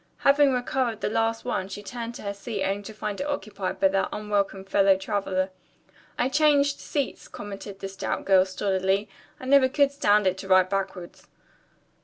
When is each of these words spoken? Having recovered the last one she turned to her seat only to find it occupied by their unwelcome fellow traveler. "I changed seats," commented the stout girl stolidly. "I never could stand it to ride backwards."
Having 0.25 0.51
recovered 0.51 1.01
the 1.01 1.11
last 1.11 1.45
one 1.45 1.67
she 1.67 1.83
turned 1.83 2.15
to 2.15 2.23
her 2.23 2.33
seat 2.33 2.63
only 2.63 2.81
to 2.81 2.91
find 2.95 3.21
it 3.21 3.27
occupied 3.27 3.79
by 3.79 3.87
their 3.87 4.07
unwelcome 4.11 4.65
fellow 4.65 4.97
traveler. 4.97 5.51
"I 6.17 6.27
changed 6.27 6.79
seats," 6.79 7.27
commented 7.27 7.81
the 7.81 7.87
stout 7.87 8.25
girl 8.25 8.45
stolidly. 8.45 9.09
"I 9.39 9.45
never 9.45 9.69
could 9.69 9.91
stand 9.91 10.25
it 10.25 10.39
to 10.39 10.47
ride 10.47 10.69
backwards." 10.69 11.27